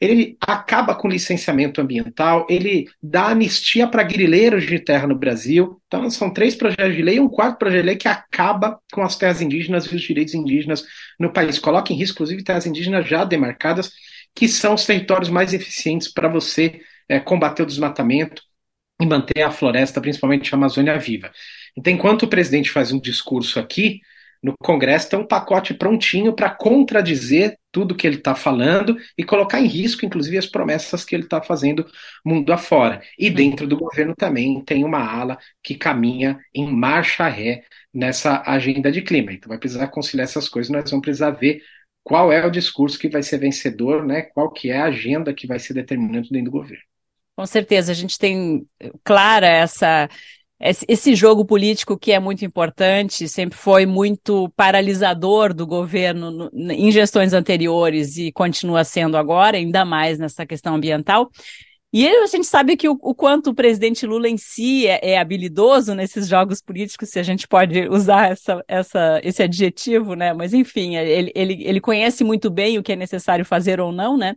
ele 0.00 0.36
acaba 0.40 0.94
com 0.94 1.08
licenciamento 1.08 1.80
ambiental, 1.80 2.46
ele 2.48 2.88
dá 3.02 3.28
anistia 3.28 3.86
para 3.86 4.04
grileiros 4.04 4.64
de 4.64 4.78
terra 4.78 5.08
no 5.08 5.18
Brasil. 5.18 5.80
Então, 5.86 6.08
são 6.08 6.32
três 6.32 6.54
projetos 6.54 6.94
de 6.94 7.02
lei 7.02 7.16
e 7.16 7.20
um 7.20 7.28
quarto 7.28 7.58
projeto 7.58 7.80
de 7.80 7.86
lei 7.86 7.96
que 7.96 8.06
acaba 8.06 8.78
com 8.92 9.02
as 9.02 9.16
terras 9.16 9.42
indígenas 9.42 9.86
e 9.86 9.96
os 9.96 10.02
direitos 10.02 10.34
indígenas 10.34 10.84
no 11.18 11.32
país. 11.32 11.58
Coloca 11.58 11.92
em 11.92 11.96
risco, 11.96 12.14
inclusive, 12.14 12.44
terras 12.44 12.66
indígenas 12.66 13.08
já 13.08 13.24
demarcadas, 13.24 13.90
que 14.34 14.46
são 14.46 14.74
os 14.74 14.86
territórios 14.86 15.28
mais 15.28 15.52
eficientes 15.52 16.06
para 16.06 16.28
você 16.28 16.80
é, 17.08 17.18
combater 17.18 17.64
o 17.64 17.66
desmatamento 17.66 18.42
e 19.00 19.06
manter 19.06 19.42
a 19.42 19.50
floresta, 19.50 20.00
principalmente 20.00 20.54
a 20.54 20.56
Amazônia, 20.56 20.96
viva. 20.98 21.32
Então, 21.76 21.92
enquanto 21.92 22.22
o 22.24 22.28
presidente 22.28 22.70
faz 22.70 22.92
um 22.92 23.00
discurso 23.00 23.58
aqui, 23.58 24.00
no 24.42 24.54
Congresso 24.58 25.10
tem 25.10 25.18
um 25.18 25.26
pacote 25.26 25.74
prontinho 25.74 26.32
para 26.32 26.50
contradizer 26.50 27.58
tudo 27.72 27.94
que 27.94 28.06
ele 28.06 28.16
está 28.16 28.34
falando 28.34 28.96
e 29.16 29.24
colocar 29.24 29.60
em 29.60 29.66
risco, 29.66 30.06
inclusive, 30.06 30.38
as 30.38 30.46
promessas 30.46 31.04
que 31.04 31.14
ele 31.14 31.24
está 31.24 31.42
fazendo 31.42 31.86
mundo 32.24 32.52
afora. 32.52 33.00
E 33.18 33.30
dentro 33.30 33.66
do 33.66 33.76
governo 33.76 34.14
também 34.16 34.62
tem 34.64 34.84
uma 34.84 35.00
ala 35.00 35.38
que 35.62 35.74
caminha 35.74 36.38
em 36.54 36.70
marcha 36.70 37.28
ré 37.28 37.62
nessa 37.92 38.42
agenda 38.46 38.90
de 38.90 39.02
clima. 39.02 39.32
Então 39.32 39.48
vai 39.48 39.58
precisar 39.58 39.88
conciliar 39.88 40.24
essas 40.24 40.48
coisas, 40.48 40.70
nós 40.70 40.90
vamos 40.90 41.04
precisar 41.04 41.30
ver 41.30 41.62
qual 42.02 42.32
é 42.32 42.44
o 42.46 42.50
discurso 42.50 42.98
que 42.98 43.08
vai 43.08 43.22
ser 43.22 43.38
vencedor, 43.38 44.06
né? 44.06 44.22
qual 44.22 44.50
que 44.50 44.70
é 44.70 44.78
a 44.78 44.86
agenda 44.86 45.34
que 45.34 45.46
vai 45.46 45.58
ser 45.58 45.74
determinante 45.74 46.30
dentro 46.30 46.50
do 46.50 46.58
governo. 46.58 46.82
Com 47.36 47.46
certeza, 47.46 47.92
a 47.92 47.94
gente 47.94 48.18
tem 48.18 48.66
clara 49.04 49.46
essa 49.46 50.08
esse 50.60 51.14
jogo 51.14 51.44
político 51.44 51.96
que 51.96 52.10
é 52.10 52.18
muito 52.18 52.44
importante, 52.44 53.28
sempre 53.28 53.56
foi 53.56 53.86
muito 53.86 54.48
paralisador 54.56 55.54
do 55.54 55.64
governo 55.64 56.50
em 56.52 56.90
gestões 56.90 57.32
anteriores 57.32 58.16
e 58.16 58.32
continua 58.32 58.82
sendo 58.82 59.16
agora, 59.16 59.56
ainda 59.56 59.84
mais 59.84 60.18
nessa 60.18 60.44
questão 60.44 60.74
ambiental. 60.74 61.30
E 61.90 62.06
a 62.06 62.26
gente 62.26 62.46
sabe 62.46 62.76
que 62.76 62.88
o, 62.88 62.98
o 63.00 63.14
quanto 63.14 63.50
o 63.50 63.54
presidente 63.54 64.04
Lula 64.04 64.28
em 64.28 64.36
si 64.36 64.86
é, 64.86 65.12
é, 65.12 65.18
habilidoso 65.18 65.94
nesses 65.94 66.28
jogos 66.28 66.60
políticos, 66.60 67.08
se 67.08 67.18
a 67.18 67.22
gente 67.22 67.48
pode 67.48 67.88
usar 67.88 68.32
essa, 68.32 68.62
essa, 68.68 69.20
esse 69.24 69.42
adjetivo, 69.42 70.14
né? 70.14 70.34
Mas 70.34 70.52
enfim, 70.52 70.96
ele, 70.96 71.32
ele, 71.34 71.64
ele 71.64 71.80
conhece 71.80 72.22
muito 72.24 72.50
bem 72.50 72.78
o 72.78 72.82
que 72.82 72.92
é 72.92 72.96
necessário 72.96 73.44
fazer 73.44 73.80
ou 73.80 73.90
não, 73.90 74.18
né? 74.18 74.34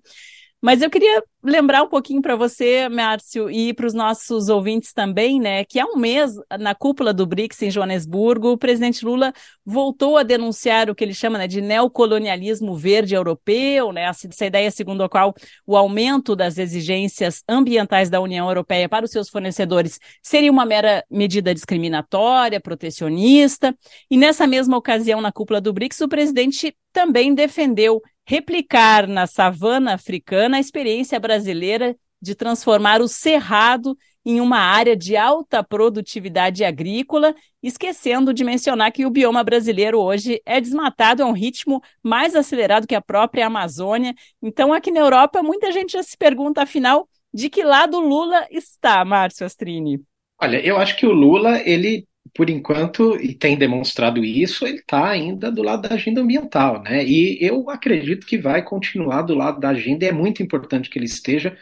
Mas 0.61 0.81
eu 0.81 0.91
queria 0.91 1.23
lembrar 1.43 1.81
um 1.81 1.87
pouquinho 1.87 2.21
para 2.21 2.35
você, 2.35 2.87
Márcio, 2.87 3.49
e 3.49 3.73
para 3.73 3.87
os 3.87 3.95
nossos 3.95 4.47
ouvintes 4.47 4.93
também, 4.93 5.39
né, 5.39 5.65
que 5.65 5.79
há 5.79 5.85
um 5.87 5.97
mês, 5.97 6.35
na 6.59 6.75
cúpula 6.75 7.11
do 7.11 7.25
BRICS 7.25 7.63
em 7.63 7.71
Joanesburgo, 7.71 8.51
o 8.51 8.57
presidente 8.57 9.03
Lula 9.03 9.33
voltou 9.65 10.17
a 10.17 10.23
denunciar 10.23 10.87
o 10.87 10.93
que 10.93 11.03
ele 11.03 11.15
chama 11.15 11.39
né, 11.39 11.47
de 11.47 11.61
neocolonialismo 11.61 12.75
verde 12.75 13.15
europeu, 13.15 13.91
né, 13.91 14.03
essa 14.03 14.45
ideia 14.45 14.69
segundo 14.69 15.03
a 15.03 15.09
qual 15.09 15.33
o 15.65 15.75
aumento 15.75 16.35
das 16.35 16.59
exigências 16.59 17.43
ambientais 17.49 18.11
da 18.11 18.21
União 18.21 18.47
Europeia 18.47 18.87
para 18.87 19.05
os 19.05 19.11
seus 19.11 19.29
fornecedores 19.29 19.99
seria 20.21 20.51
uma 20.51 20.65
mera 20.65 21.03
medida 21.09 21.55
discriminatória, 21.55 22.61
protecionista. 22.61 23.75
E 24.11 24.15
nessa 24.15 24.45
mesma 24.45 24.77
ocasião, 24.77 25.21
na 25.21 25.31
cúpula 25.31 25.59
do 25.59 25.73
BRICS, 25.73 26.01
o 26.01 26.07
presidente 26.07 26.75
também 26.91 27.33
defendeu 27.33 28.01
replicar 28.25 29.07
na 29.07 29.27
savana 29.27 29.93
africana 29.93 30.57
a 30.57 30.59
experiência 30.59 31.19
brasileira 31.19 31.95
de 32.21 32.35
transformar 32.35 33.01
o 33.01 33.07
cerrado 33.07 33.97
em 34.23 34.39
uma 34.39 34.59
área 34.59 34.95
de 34.95 35.17
alta 35.17 35.63
produtividade 35.63 36.63
agrícola, 36.63 37.33
esquecendo 37.61 38.33
de 38.33 38.43
mencionar 38.43 38.91
que 38.91 39.05
o 39.05 39.09
bioma 39.09 39.43
brasileiro 39.43 39.99
hoje 39.99 40.39
é 40.45 40.61
desmatado 40.61 41.23
a 41.23 41.25
um 41.25 41.31
ritmo 41.31 41.81
mais 42.03 42.35
acelerado 42.35 42.85
que 42.85 42.93
a 42.93 43.01
própria 43.01 43.47
Amazônia. 43.47 44.13
Então, 44.41 44.71
aqui 44.71 44.91
na 44.91 44.99
Europa, 44.99 45.41
muita 45.41 45.71
gente 45.71 45.93
já 45.93 46.03
se 46.03 46.15
pergunta, 46.15 46.61
afinal, 46.61 47.09
de 47.33 47.49
que 47.49 47.63
lado 47.63 47.99
Lula 47.99 48.45
está, 48.51 49.03
Márcio 49.03 49.45
Astrini? 49.45 49.99
Olha, 50.39 50.63
eu 50.63 50.77
acho 50.77 50.95
que 50.97 51.05
o 51.05 51.11
Lula, 51.11 51.59
ele 51.65 52.05
por 52.33 52.49
enquanto, 52.49 53.15
e 53.19 53.33
tem 53.33 53.57
demonstrado 53.57 54.23
isso, 54.23 54.65
ele 54.65 54.77
está 54.77 55.09
ainda 55.09 55.51
do 55.51 55.61
lado 55.61 55.87
da 55.87 55.95
agenda 55.95 56.21
ambiental, 56.21 56.81
né? 56.81 57.03
E 57.05 57.37
eu 57.41 57.69
acredito 57.69 58.25
que 58.25 58.37
vai 58.37 58.63
continuar 58.63 59.23
do 59.23 59.35
lado 59.35 59.59
da 59.59 59.69
agenda, 59.69 60.05
e 60.05 60.07
é 60.07 60.11
muito 60.11 60.41
importante 60.41 60.89
que 60.89 60.97
ele 60.97 61.05
esteja, 61.05 61.57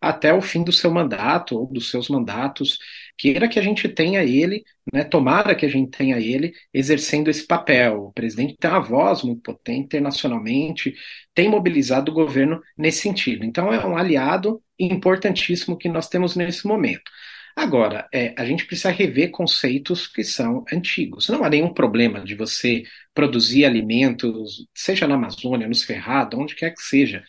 até 0.00 0.32
o 0.34 0.40
fim 0.42 0.62
do 0.62 0.72
seu 0.72 0.90
mandato 0.90 1.56
ou 1.58 1.66
dos 1.66 1.90
seus 1.90 2.08
mandatos. 2.08 2.78
Queira 3.16 3.48
que 3.48 3.58
a 3.58 3.62
gente 3.62 3.88
tenha 3.88 4.22
ele, 4.22 4.64
né, 4.92 5.02
tomara 5.04 5.54
que 5.54 5.64
a 5.64 5.68
gente 5.68 5.90
tenha 5.96 6.18
ele 6.18 6.52
exercendo 6.72 7.28
esse 7.30 7.46
papel. 7.46 8.06
O 8.06 8.12
presidente 8.12 8.56
tem 8.58 8.70
uma 8.70 8.80
voz 8.80 9.22
muito 9.22 9.40
potente 9.42 9.84
internacionalmente, 9.86 10.94
tem 11.34 11.48
mobilizado 11.48 12.12
o 12.12 12.14
governo 12.14 12.60
nesse 12.76 13.00
sentido. 13.00 13.44
Então, 13.44 13.72
é 13.72 13.84
um 13.86 13.96
aliado 13.96 14.62
importantíssimo 14.78 15.78
que 15.78 15.88
nós 15.88 16.08
temos 16.08 16.36
nesse 16.36 16.66
momento. 16.66 17.10
Agora, 17.56 18.08
é, 18.12 18.34
a 18.36 18.44
gente 18.44 18.66
precisa 18.66 18.90
rever 18.90 19.30
conceitos 19.30 20.08
que 20.08 20.24
são 20.24 20.64
antigos. 20.72 21.28
Não 21.28 21.44
há 21.44 21.48
nenhum 21.48 21.72
problema 21.72 22.24
de 22.24 22.34
você 22.34 22.82
produzir 23.14 23.64
alimentos, 23.64 24.66
seja 24.74 25.06
na 25.06 25.14
Amazônia, 25.14 25.68
no 25.68 25.74
Cerrado, 25.74 26.38
onde 26.38 26.56
quer 26.56 26.74
que 26.74 26.82
seja. 26.82 27.22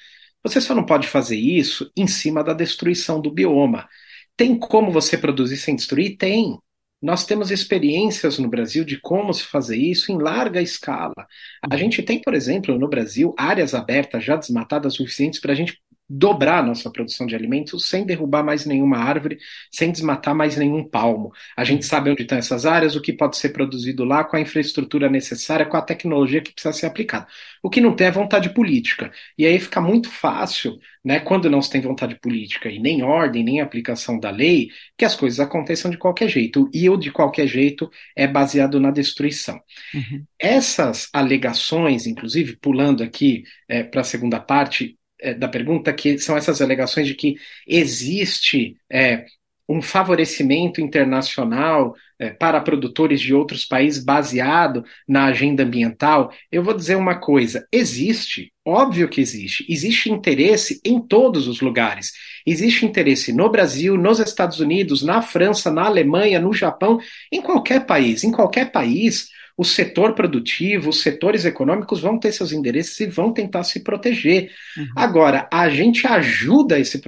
Você 0.44 0.60
só 0.60 0.74
não 0.76 0.86
pode 0.86 1.08
fazer 1.08 1.38
isso 1.38 1.92
em 1.96 2.08
cima 2.08 2.44
da 2.44 2.54
destruição 2.54 3.22
do 3.22 3.32
bioma. 3.32 3.88
Tem 4.36 4.58
como 4.58 4.92
você 4.92 5.18
produzir 5.18 5.58
sem 5.58 5.76
destruir? 5.76 6.18
Tem. 6.18 6.58
Nós 7.02 7.26
temos 7.26 7.52
experiências 7.52 8.40
no 8.40 8.50
Brasil 8.50 8.84
de 8.84 9.00
como 9.00 9.34
se 9.34 9.44
fazer 9.44 9.78
isso 9.78 10.12
em 10.12 10.18
larga 10.18 10.62
escala. 10.62 11.28
A 11.70 11.78
gente 11.78 12.02
tem, 12.02 12.20
por 12.20 12.34
exemplo, 12.34 12.78
no 12.80 12.88
Brasil, 12.88 13.34
áreas 13.38 13.76
abertas 13.76 14.24
já 14.24 14.36
desmatadas 14.36 14.96
suficientes 14.96 15.40
para 15.40 15.52
a 15.52 15.56
gente 15.56 15.80
dobrar 16.08 16.60
a 16.60 16.64
nossa 16.64 16.90
produção 16.92 17.26
de 17.26 17.36
alimentos 17.36 17.90
sem 17.90 18.06
derrubar 18.06 18.44
mais 18.44 18.66
nenhuma 18.66 18.98
árvore, 18.98 19.40
sem 19.72 19.92
desmatar 19.92 20.36
mais 20.36 20.56
nenhum 20.56 20.84
palmo. 20.88 21.32
A 21.58 21.64
gente 21.64 21.86
sabe 21.86 22.12
onde 22.12 22.22
estão 22.22 22.38
essas 22.38 22.66
áreas, 22.66 22.96
o 22.96 23.02
que 23.02 23.12
pode 23.12 23.38
ser 23.38 23.50
produzido 23.50 24.04
lá, 24.04 24.24
com 24.24 24.36
a 24.36 24.42
infraestrutura 24.42 25.10
necessária, 25.10 25.66
com 25.66 25.78
a 25.78 25.82
tecnologia 25.82 26.42
que 26.42 26.54
precisa 26.54 26.74
ser 26.74 26.86
aplicada. 26.86 27.28
O 27.64 27.70
que 27.70 27.82
não 27.82 27.96
tem 27.96 28.08
é 28.08 28.12
vontade 28.12 28.54
política. 28.54 29.12
E 29.38 29.46
aí 29.46 29.60
fica 29.60 29.82
muito 29.82 30.10
fácil, 30.10 30.78
né, 31.04 31.20
quando 31.20 31.50
não 31.50 31.62
se 31.62 31.72
tem 31.72 31.82
vontade 31.82 32.16
política 32.20 32.70
e 32.70 32.80
nem 32.80 33.02
ordem, 33.04 33.44
nem 33.44 33.62
aplicação 33.62 34.20
da 34.20 34.30
lei, 34.30 34.70
que 34.98 35.06
as 35.06 35.16
coisas 35.16 35.40
aconteçam 35.40 35.90
de 35.90 35.98
qualquer 35.98 36.30
jeito. 36.30 36.70
E 36.74 36.88
o 36.90 36.98
de 36.98 37.12
qualquer 37.12 37.48
jeito 37.48 37.90
é 38.16 38.28
baseado 38.28 38.80
na 38.80 38.92
destruição. 38.92 39.60
Uhum. 39.94 40.24
Essas 40.40 41.10
alegações, 41.12 42.06
inclusive, 42.06 42.58
pulando 42.58 43.04
aqui 43.04 43.44
é, 43.68 43.84
para 43.84 44.02
a 44.02 44.04
segunda 44.04 44.40
parte, 44.40 44.98
da 45.34 45.48
pergunta, 45.48 45.94
que 45.94 46.18
são 46.18 46.38
essas 46.38 46.62
alegações 46.62 47.08
de 47.08 47.16
que 47.16 47.36
existe 47.68 48.78
é, 48.92 49.26
um 49.68 49.82
favorecimento 49.82 50.80
internacional 50.80 51.96
é, 52.20 52.30
para 52.30 52.62
produtores 52.62 53.20
de 53.20 53.34
outros 53.34 53.66
países 53.66 54.04
baseado 54.04 54.86
na 55.08 55.26
agenda 55.26 55.64
ambiental, 55.64 56.32
eu 56.52 56.64
vou 56.64 56.74
dizer 56.74 56.96
uma 56.96 57.16
coisa: 57.16 57.68
existe, 57.72 58.54
óbvio 58.66 59.10
que 59.10 59.20
existe. 59.20 59.66
Existe 59.68 60.12
interesse 60.12 60.80
em 60.86 61.00
todos 61.00 61.48
os 61.48 61.62
lugares. 61.62 62.14
Existe 62.46 62.86
interesse 62.86 63.34
no 63.34 63.50
Brasil, 63.50 63.98
nos 63.98 64.20
Estados 64.20 64.60
Unidos, 64.60 65.02
na 65.02 65.22
França, 65.22 65.72
na 65.72 65.86
Alemanha, 65.86 66.40
no 66.40 66.54
Japão, 66.54 67.00
em 67.32 67.42
qualquer 67.42 67.86
país. 67.86 68.24
Em 68.24 68.32
qualquer 68.32 68.72
país, 68.72 69.30
o 69.58 69.64
setor 69.64 70.14
produtivo, 70.14 70.90
os 70.90 71.02
setores 71.02 71.46
econômicos 71.46 72.02
vão 72.02 72.20
ter 72.20 72.32
seus 72.32 72.52
endereços 72.52 73.00
e 73.00 73.06
vão 73.06 73.32
tentar 73.32 73.64
se 73.64 73.82
proteger. 73.82 74.52
Uhum. 74.78 74.88
Agora, 74.96 75.48
a 75.52 75.70
gente 75.70 76.06
ajuda 76.06 76.78
esse 76.78 77.02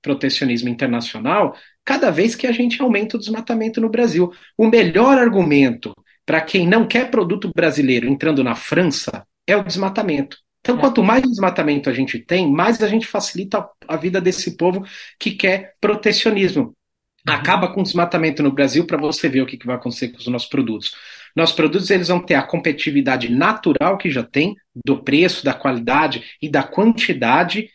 protecionismo 0.00 0.68
internacional 0.68 1.56
cada 1.84 2.10
vez 2.10 2.36
que 2.36 2.46
a 2.46 2.52
gente 2.52 2.80
aumenta 2.80 3.16
o 3.16 3.20
desmatamento 3.20 3.80
no 3.80 3.88
Brasil. 3.88 4.32
O 4.56 4.68
melhor 4.68 5.18
argumento 5.18 5.92
para 6.24 6.40
quem 6.40 6.68
não 6.68 6.86
quer 6.86 7.10
produto 7.10 7.50
brasileiro 7.54 8.06
entrando 8.06 8.44
na 8.44 8.54
França 8.54 9.26
é 9.46 9.56
o 9.56 9.64
desmatamento. 9.64 10.36
Então, 10.60 10.76
é. 10.76 10.80
quanto 10.80 11.02
mais 11.02 11.22
desmatamento 11.22 11.88
a 11.88 11.92
gente 11.92 12.18
tem, 12.18 12.52
mais 12.52 12.82
a 12.82 12.88
gente 12.88 13.06
facilita 13.06 13.66
a 13.88 13.96
vida 13.96 14.20
desse 14.20 14.56
povo 14.56 14.84
que 15.18 15.32
quer 15.32 15.74
protecionismo. 15.80 16.62
Uhum. 17.26 17.34
Acaba 17.34 17.72
com 17.72 17.80
o 17.80 17.82
desmatamento 17.82 18.42
no 18.42 18.52
Brasil 18.52 18.86
para 18.86 18.98
você 18.98 19.28
ver 19.28 19.40
o 19.40 19.46
que, 19.46 19.56
que 19.56 19.66
vai 19.66 19.76
acontecer 19.76 20.08
com 20.08 20.18
os 20.18 20.26
nossos 20.28 20.48
produtos. 20.48 20.94
Nossos 21.34 21.54
produtos 21.54 21.90
eles 21.90 22.08
vão 22.08 22.20
ter 22.20 22.34
a 22.34 22.42
competitividade 22.42 23.30
natural 23.30 23.96
que 23.98 24.10
já 24.10 24.22
tem, 24.22 24.56
do 24.84 25.02
preço, 25.02 25.44
da 25.44 25.54
qualidade 25.54 26.22
e 26.40 26.48
da 26.48 26.62
quantidade, 26.62 27.70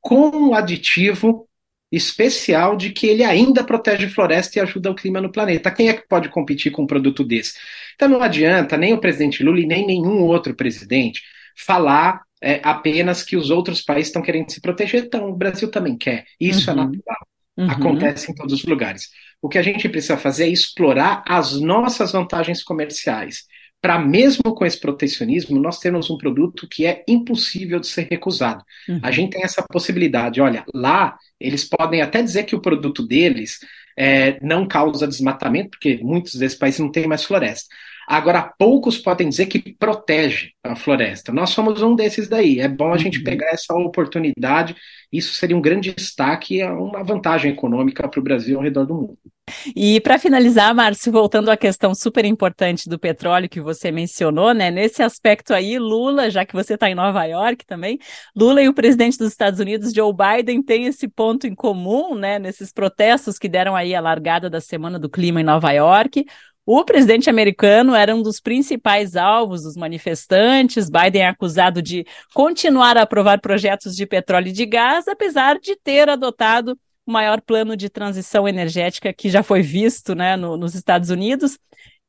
com 0.00 0.28
um 0.28 0.54
aditivo 0.54 1.48
especial 1.90 2.76
de 2.76 2.90
que 2.90 3.06
ele 3.06 3.24
ainda 3.24 3.64
protege 3.64 4.08
floresta 4.08 4.58
e 4.58 4.62
ajuda 4.62 4.90
o 4.90 4.94
clima 4.94 5.20
no 5.20 5.32
planeta. 5.32 5.70
Quem 5.70 5.88
é 5.88 5.94
que 5.94 6.06
pode 6.06 6.28
competir 6.28 6.70
com 6.70 6.82
um 6.82 6.86
produto 6.86 7.24
desse? 7.24 7.54
Então 7.94 8.08
não 8.08 8.22
adianta 8.22 8.76
nem 8.76 8.92
o 8.92 9.00
presidente 9.00 9.42
Lula 9.42 9.60
e 9.60 9.66
nem 9.66 9.86
nenhum 9.86 10.22
outro 10.22 10.54
presidente 10.54 11.22
falar 11.56 12.22
é, 12.40 12.60
apenas 12.62 13.22
que 13.22 13.36
os 13.36 13.50
outros 13.50 13.82
países 13.82 14.08
estão 14.08 14.22
querendo 14.22 14.50
se 14.50 14.60
proteger. 14.60 15.04
Então, 15.04 15.28
o 15.28 15.36
Brasil 15.36 15.70
também 15.70 15.96
quer. 15.96 16.24
Isso 16.40 16.70
é 16.70 16.74
uhum. 16.74 16.80
é 16.80 16.84
natural. 16.84 17.28
Uhum. 17.56 17.70
Acontece 17.70 18.30
em 18.30 18.34
todos 18.34 18.52
os 18.54 18.64
lugares. 18.64 19.10
O 19.40 19.48
que 19.48 19.58
a 19.58 19.62
gente 19.62 19.88
precisa 19.88 20.16
fazer 20.16 20.44
é 20.44 20.48
explorar 20.48 21.22
as 21.26 21.60
nossas 21.60 22.12
vantagens 22.12 22.62
comerciais. 22.62 23.44
Para 23.80 23.98
mesmo 23.98 24.54
com 24.54 24.66
esse 24.66 24.80
protecionismo, 24.80 25.60
nós 25.60 25.78
temos 25.78 26.10
um 26.10 26.18
produto 26.18 26.66
que 26.68 26.84
é 26.84 27.04
impossível 27.06 27.78
de 27.78 27.86
ser 27.86 28.08
recusado. 28.10 28.64
Uhum. 28.88 28.98
A 29.02 29.12
gente 29.12 29.30
tem 29.30 29.44
essa 29.44 29.62
possibilidade. 29.62 30.40
Olha, 30.40 30.64
lá 30.74 31.16
eles 31.38 31.64
podem 31.64 32.02
até 32.02 32.20
dizer 32.20 32.42
que 32.42 32.56
o 32.56 32.60
produto 32.60 33.06
deles 33.06 33.60
é, 33.96 34.38
não 34.44 34.66
causa 34.66 35.06
desmatamento, 35.06 35.70
porque 35.70 35.98
muitos 36.02 36.34
desses 36.34 36.58
países 36.58 36.80
não 36.80 36.90
têm 36.90 37.06
mais 37.06 37.24
floresta. 37.24 37.68
Agora, 38.10 38.54
poucos 38.58 38.96
podem 38.96 39.28
dizer 39.28 39.44
que 39.46 39.74
protege 39.74 40.52
a 40.64 40.74
floresta. 40.74 41.30
Nós 41.30 41.50
somos 41.50 41.82
um 41.82 41.94
desses 41.94 42.26
daí. 42.26 42.58
É 42.58 42.66
bom 42.66 42.94
a 42.94 42.96
gente 42.96 43.18
uhum. 43.18 43.24
pegar 43.24 43.50
essa 43.50 43.74
oportunidade. 43.74 44.74
Isso 45.12 45.34
seria 45.34 45.54
um 45.54 45.60
grande 45.60 45.92
destaque 45.94 46.56
e 46.56 46.64
uma 46.64 47.04
vantagem 47.04 47.52
econômica 47.52 48.08
para 48.08 48.18
o 48.18 48.22
Brasil 48.22 48.56
ao 48.56 48.64
redor 48.64 48.86
do 48.86 48.94
mundo. 48.94 49.18
E 49.74 50.00
para 50.00 50.18
finalizar, 50.18 50.74
Márcio, 50.74 51.12
voltando 51.12 51.50
à 51.50 51.56
questão 51.56 51.94
super 51.94 52.24
importante 52.24 52.88
do 52.88 52.98
petróleo 52.98 53.48
que 53.48 53.60
você 53.60 53.90
mencionou, 53.90 54.52
né? 54.52 54.70
Nesse 54.70 55.02
aspecto 55.02 55.52
aí, 55.52 55.78
Lula, 55.78 56.30
já 56.30 56.44
que 56.44 56.54
você 56.54 56.74
está 56.74 56.88
em 56.90 56.94
Nova 56.94 57.24
York 57.24 57.64
também, 57.66 57.98
Lula 58.34 58.62
e 58.62 58.68
o 58.68 58.74
presidente 58.74 59.18
dos 59.18 59.28
Estados 59.28 59.60
Unidos, 59.60 59.92
Joe 59.92 60.12
Biden, 60.12 60.62
têm 60.62 60.86
esse 60.86 61.08
ponto 61.08 61.46
em 61.46 61.54
comum, 61.54 62.14
né? 62.14 62.38
Nesses 62.38 62.72
protestos 62.72 63.38
que 63.38 63.48
deram 63.48 63.74
aí 63.74 63.94
a 63.94 64.00
largada 64.00 64.48
da 64.50 64.60
Semana 64.60 64.98
do 64.98 65.08
Clima 65.08 65.40
em 65.40 65.44
Nova 65.44 65.72
York. 65.72 66.24
O 66.70 66.84
presidente 66.84 67.30
americano 67.30 67.94
era 67.94 68.14
um 68.14 68.20
dos 68.20 68.40
principais 68.40 69.16
alvos 69.16 69.62
dos 69.62 69.74
manifestantes. 69.74 70.90
Biden 70.90 71.22
é 71.22 71.28
acusado 71.28 71.80
de 71.80 72.04
continuar 72.34 72.98
a 72.98 73.04
aprovar 73.04 73.40
projetos 73.40 73.96
de 73.96 74.04
petróleo 74.04 74.48
e 74.48 74.52
de 74.52 74.66
gás, 74.66 75.08
apesar 75.08 75.58
de 75.58 75.74
ter 75.76 76.10
adotado 76.10 76.78
o 77.06 77.10
maior 77.10 77.40
plano 77.40 77.74
de 77.74 77.88
transição 77.88 78.46
energética 78.46 79.14
que 79.14 79.30
já 79.30 79.42
foi 79.42 79.62
visto 79.62 80.14
né, 80.14 80.36
no, 80.36 80.58
nos 80.58 80.74
Estados 80.74 81.08
Unidos. 81.08 81.58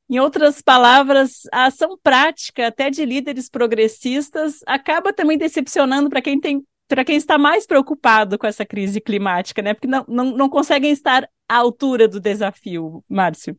Em 0.09 0.19
outras 0.19 0.61
palavras, 0.61 1.43
a 1.53 1.67
ação 1.67 1.97
prática 2.03 2.67
até 2.67 2.89
de 2.89 3.05
líderes 3.05 3.49
progressistas 3.49 4.59
acaba 4.67 5.13
também 5.13 5.37
decepcionando 5.37 6.09
para 6.09 6.21
quem 6.21 6.37
tem 6.37 6.61
para 6.85 7.05
quem 7.05 7.15
está 7.15 7.37
mais 7.37 7.65
preocupado 7.65 8.37
com 8.37 8.45
essa 8.45 8.65
crise 8.65 8.99
climática, 8.99 9.61
né? 9.61 9.73
Porque 9.73 9.87
não, 9.87 10.03
não, 10.05 10.25
não 10.25 10.49
conseguem 10.49 10.91
estar 10.91 11.29
à 11.47 11.55
altura 11.55 12.09
do 12.09 12.19
desafio, 12.19 13.01
Márcio. 13.07 13.57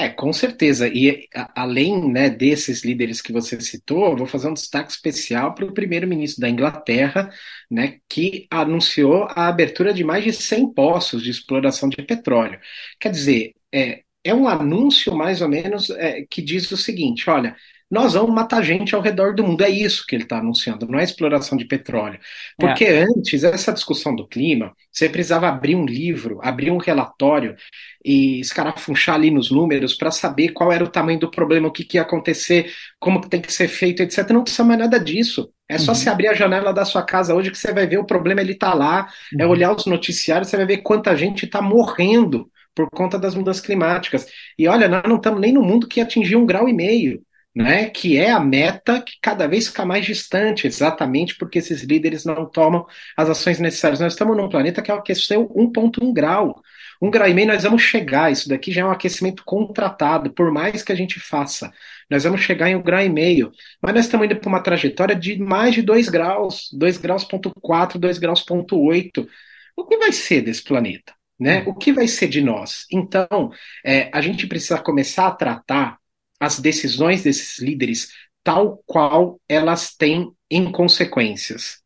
É, 0.00 0.08
com 0.08 0.32
certeza. 0.32 0.86
E 0.88 1.26
a, 1.34 1.62
além 1.62 2.08
né, 2.12 2.30
desses 2.30 2.84
líderes 2.84 3.20
que 3.20 3.32
você 3.32 3.60
citou, 3.60 4.16
vou 4.16 4.26
fazer 4.28 4.46
um 4.48 4.54
destaque 4.54 4.92
especial 4.92 5.54
para 5.54 5.64
o 5.64 5.74
primeiro-ministro 5.74 6.40
da 6.40 6.48
Inglaterra, 6.48 7.28
né, 7.68 7.98
que 8.08 8.46
anunciou 8.48 9.24
a 9.24 9.48
abertura 9.48 9.92
de 9.92 10.04
mais 10.04 10.22
de 10.22 10.32
100 10.32 10.72
poços 10.72 11.20
de 11.20 11.30
exploração 11.30 11.88
de 11.88 12.00
petróleo. 12.02 12.60
Quer 13.00 13.10
dizer, 13.10 13.54
é, 13.74 14.02
é 14.22 14.32
um 14.32 14.46
anúncio 14.46 15.16
mais 15.16 15.42
ou 15.42 15.48
menos 15.48 15.90
é, 15.90 16.24
que 16.30 16.40
diz 16.42 16.70
o 16.70 16.76
seguinte: 16.76 17.28
olha, 17.28 17.56
nós 17.90 18.12
vamos 18.12 18.34
matar 18.34 18.62
gente 18.62 18.94
ao 18.94 19.00
redor 19.00 19.34
do 19.34 19.42
mundo. 19.42 19.62
É 19.62 19.70
isso 19.70 20.04
que 20.06 20.14
ele 20.14 20.24
está 20.24 20.38
anunciando, 20.38 20.86
não 20.86 20.98
é 20.98 21.04
exploração 21.04 21.56
de 21.56 21.64
petróleo. 21.64 22.18
Porque 22.58 22.84
é. 22.84 23.04
antes, 23.04 23.44
essa 23.44 23.72
discussão 23.72 24.14
do 24.14 24.26
clima, 24.28 24.74
você 24.92 25.08
precisava 25.08 25.48
abrir 25.48 25.74
um 25.74 25.86
livro, 25.86 26.38
abrir 26.42 26.70
um 26.70 26.76
relatório 26.76 27.56
e 28.04 28.40
escarafunchar 28.40 29.14
ali 29.14 29.30
nos 29.30 29.50
números 29.50 29.94
para 29.94 30.10
saber 30.10 30.50
qual 30.50 30.70
era 30.70 30.84
o 30.84 30.88
tamanho 30.88 31.18
do 31.18 31.30
problema, 31.30 31.68
o 31.68 31.72
que, 31.72 31.84
que 31.84 31.96
ia 31.96 32.02
acontecer, 32.02 32.70
como 33.00 33.20
que 33.20 33.28
tem 33.30 33.40
que 33.40 33.52
ser 33.52 33.68
feito, 33.68 34.02
etc. 34.02 34.28
Não 34.30 34.42
precisa 34.42 34.64
mais 34.64 34.78
nada 34.78 35.00
disso. 35.00 35.50
É 35.66 35.78
só 35.78 35.92
uhum. 35.92 35.96
se 35.96 36.08
abrir 36.10 36.28
a 36.28 36.34
janela 36.34 36.72
da 36.72 36.84
sua 36.84 37.02
casa 37.02 37.34
hoje 37.34 37.50
que 37.50 37.58
você 37.58 37.72
vai 37.72 37.86
ver 37.86 37.98
o 37.98 38.04
problema, 38.04 38.42
ele 38.42 38.52
está 38.52 38.74
lá. 38.74 39.08
É 39.32 39.36
uhum. 39.36 39.42
É 39.42 39.46
olhar 39.46 39.74
os 39.74 39.86
noticiários, 39.86 40.50
você 40.50 40.56
vai 40.58 40.66
ver 40.66 40.78
quanta 40.78 41.16
gente 41.16 41.46
está 41.46 41.62
morrendo 41.62 42.50
por 42.74 42.88
conta 42.90 43.18
das 43.18 43.34
mudanças 43.34 43.62
climáticas. 43.62 44.26
E 44.58 44.68
olha, 44.68 44.88
nós 44.88 45.02
não 45.04 45.16
estamos 45.16 45.40
nem 45.40 45.52
no 45.52 45.62
mundo 45.62 45.88
que 45.88 46.00
atingiu 46.00 46.38
um 46.38 46.46
grau 46.46 46.68
e 46.68 46.72
meio 46.72 47.22
né, 47.58 47.90
que 47.90 48.16
é 48.16 48.30
a 48.30 48.38
meta 48.38 49.02
que 49.02 49.14
cada 49.20 49.48
vez 49.48 49.66
fica 49.66 49.84
mais 49.84 50.06
distante, 50.06 50.64
exatamente 50.64 51.34
porque 51.36 51.58
esses 51.58 51.82
líderes 51.82 52.24
não 52.24 52.46
tomam 52.46 52.86
as 53.16 53.28
ações 53.28 53.58
necessárias. 53.58 53.98
Nós 53.98 54.12
estamos 54.12 54.36
num 54.36 54.48
planeta 54.48 54.80
que 54.80 54.92
aqueceu 54.92 55.48
1,1 55.48 56.12
grau. 56.12 56.62
Um 57.02 57.10
grau 57.10 57.28
e 57.28 57.34
meio 57.34 57.48
nós 57.48 57.64
vamos 57.64 57.82
chegar, 57.82 58.30
isso 58.30 58.48
daqui 58.48 58.70
já 58.70 58.82
é 58.82 58.84
um 58.84 58.92
aquecimento 58.92 59.42
contratado, 59.44 60.32
por 60.32 60.52
mais 60.52 60.84
que 60.84 60.92
a 60.92 60.94
gente 60.94 61.18
faça. 61.18 61.72
Nós 62.08 62.22
vamos 62.22 62.42
chegar 62.42 62.70
em 62.70 62.76
um 62.76 62.82
grau 62.82 63.02
e 63.02 63.08
meio. 63.08 63.50
Mas 63.82 63.92
nós 63.92 64.04
estamos 64.04 64.26
indo 64.26 64.36
para 64.36 64.48
uma 64.48 64.62
trajetória 64.62 65.16
de 65.16 65.36
mais 65.36 65.74
de 65.74 65.82
2 65.82 66.08
graus, 66.08 66.68
2 66.72 66.96
graus 66.98 67.24
ponto 67.24 67.52
4, 67.60 67.98
2 67.98 68.18
graus 68.18 68.40
ponto 68.42 68.80
8. 68.80 69.28
o 69.76 69.84
que 69.84 69.96
vai 69.98 70.12
ser 70.12 70.42
desse 70.42 70.62
planeta? 70.62 71.12
Né? 71.38 71.64
O 71.66 71.74
que 71.74 71.92
vai 71.92 72.06
ser 72.06 72.28
de 72.28 72.40
nós? 72.40 72.86
Então, 72.92 73.50
é, 73.84 74.10
a 74.12 74.20
gente 74.20 74.46
precisa 74.46 74.78
começar 74.78 75.26
a 75.26 75.32
tratar 75.32 75.97
as 76.40 76.58
decisões 76.58 77.22
desses 77.22 77.58
líderes 77.58 78.10
tal 78.42 78.82
qual 78.86 79.40
elas 79.48 79.94
têm 79.94 80.30
em 80.50 80.70
consequências. 80.70 81.78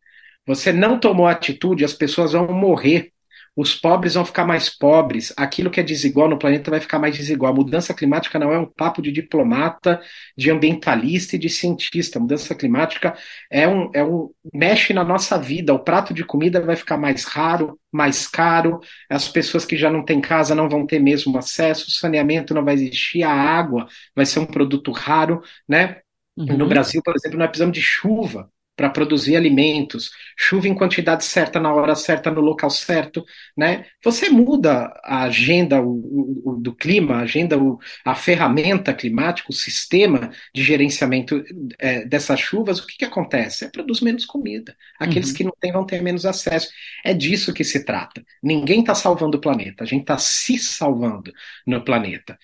Você 0.47 0.73
não 0.73 0.99
tomou 0.99 1.27
atitude, 1.27 1.85
as 1.85 1.93
pessoas 1.93 2.33
vão 2.33 2.47
morrer 2.53 3.12
os 3.55 3.75
pobres 3.75 4.15
vão 4.15 4.25
ficar 4.25 4.47
mais 4.47 4.71
pobres, 4.71 5.33
aquilo 5.37 5.71
que 5.71 5.79
é 5.79 5.83
desigual 5.83 6.29
no 6.29 6.39
planeta 6.39 6.71
vai 6.71 6.81
ficar 6.81 6.99
mais 6.99 7.17
desigual. 7.17 7.53
A 7.53 7.57
mudança 7.57 7.93
climática 7.93 8.39
não 8.39 8.51
é 8.51 8.59
um 8.59 8.65
papo 8.65 9.03
de 9.03 9.13
diplomata, 9.13 10.01
de 10.37 10.51
ambientalista 10.51 11.37
e 11.37 11.39
de 11.39 11.51
cientista. 11.51 12.19
A 12.19 12.23
mudança 12.23 12.55
climática 12.55 13.15
é 13.51 13.69
um, 13.69 13.91
é 13.95 14.03
um 14.03 14.31
mexe 14.55 14.95
na 14.95 15.05
nossa 15.05 15.39
vida. 15.39 15.75
O 15.75 15.79
prato 15.79 16.15
de 16.15 16.25
comida 16.25 16.63
vai 16.63 16.77
ficar 16.77 16.97
mais 16.97 17.25
raro, 17.25 17.79
mais 17.93 18.27
caro, 18.27 18.81
as 19.11 19.29
pessoas 19.29 19.67
que 19.67 19.77
já 19.77 19.91
não 19.91 20.03
têm 20.03 20.21
casa 20.21 20.55
não 20.55 20.69
vão 20.69 20.87
ter 20.87 20.99
mesmo 20.99 21.37
acesso, 21.37 21.89
o 21.89 21.93
saneamento 21.93 22.55
não 22.55 22.65
vai 22.65 22.75
existir, 22.75 23.23
a 23.23 23.33
água 23.33 23.87
vai 24.17 24.25
ser 24.25 24.39
um 24.39 24.47
produto 24.47 24.91
raro, 24.93 25.43
né? 25.69 25.99
Uhum. 26.35 26.57
No 26.57 26.67
Brasil, 26.67 27.03
por 27.05 27.15
exemplo, 27.15 27.39
nós 27.39 27.49
precisamos 27.49 27.77
de 27.77 27.83
chuva 27.83 28.51
para 28.77 28.89
produzir 28.89 29.37
alimentos, 29.37 30.11
chuva 30.37 30.67
em 30.67 30.75
quantidade 30.75 31.25
certa, 31.25 31.61
na 31.61 31.73
hora 31.73 31.95
certa, 31.95 32.31
no 32.31 32.41
local 32.41 32.71
certo, 32.71 33.25
né? 33.57 33.85
Você 34.03 34.31
muda 34.31 34.93
a 35.05 35.25
agenda 35.25 35.81
o, 35.81 36.43
o, 36.45 36.57
do 36.57 36.75
clima, 36.75 37.17
a 37.17 37.21
agenda, 37.21 37.57
a 38.05 38.15
ferramenta 38.15 38.95
climática, 38.95 39.51
o 39.51 39.55
sistema 39.55 40.31
de 40.55 40.63
gerenciamento 40.63 41.45
é, 41.79 42.05
dessas 42.07 42.41
chuvas, 42.41 42.79
o 42.79 42.87
que, 42.87 42.99
que 42.99 43.05
acontece? 43.05 43.67
É 43.67 43.69
produz 43.71 44.01
menos 44.01 44.25
comida. 44.25 44.75
Aqueles 44.99 45.31
uhum. 45.31 45.37
que 45.37 45.45
não 45.45 45.53
têm 45.61 45.73
vão 45.73 45.85
ter 45.85 46.03
menos 46.03 46.25
acesso. 46.25 46.69
É 47.05 47.13
disso 47.13 47.53
que 47.53 47.65
se 47.65 47.85
trata. 47.85 48.25
Ninguém 48.43 48.81
está 48.81 48.95
salvando 48.95 49.37
o 49.37 49.41
planeta, 49.41 49.85
a 49.85 49.87
gente 49.87 50.03
está 50.03 50.17
se 50.17 50.59
salvando 50.59 51.33
no 51.67 51.85
planeta. 51.85 52.39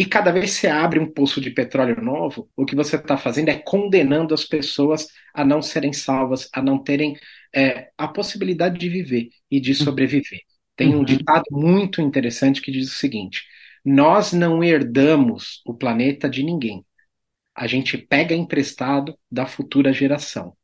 E 0.00 0.06
cada 0.06 0.32
vez 0.32 0.54
que 0.54 0.60
você 0.62 0.66
abre 0.66 0.98
um 0.98 1.04
poço 1.04 1.42
de 1.42 1.50
petróleo 1.50 2.00
novo, 2.00 2.48
o 2.56 2.64
que 2.64 2.74
você 2.74 2.96
está 2.96 3.18
fazendo 3.18 3.50
é 3.50 3.58
condenando 3.58 4.32
as 4.32 4.46
pessoas 4.46 5.08
a 5.34 5.44
não 5.44 5.60
serem 5.60 5.92
salvas, 5.92 6.48
a 6.54 6.62
não 6.62 6.82
terem 6.82 7.14
é, 7.54 7.90
a 7.98 8.08
possibilidade 8.08 8.78
de 8.78 8.88
viver 8.88 9.28
e 9.50 9.60
de 9.60 9.74
sobreviver. 9.74 10.40
Tem 10.74 10.94
um 10.94 11.00
uhum. 11.00 11.04
ditado 11.04 11.44
muito 11.50 12.00
interessante 12.00 12.62
que 12.62 12.72
diz 12.72 12.90
o 12.90 12.94
seguinte: 12.94 13.44
nós 13.84 14.32
não 14.32 14.64
herdamos 14.64 15.60
o 15.66 15.74
planeta 15.74 16.30
de 16.30 16.42
ninguém. 16.42 16.82
A 17.54 17.66
gente 17.66 17.98
pega 17.98 18.34
emprestado 18.34 19.18
da 19.30 19.44
futura 19.44 19.92
geração. 19.92 20.56